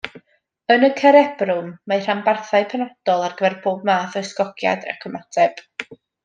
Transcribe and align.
Yn 0.75 0.85
y 0.85 0.87
cerebrwm, 1.01 1.67
mae 1.91 2.01
rhanbarthau 2.05 2.65
penodol 2.71 3.27
ar 3.27 3.37
gyfer 3.43 3.57
pob 3.67 3.85
math 3.91 4.19
o 4.23 4.25
ysgogiad 4.29 4.89
ac 4.95 5.07
ymateb. 5.13 5.63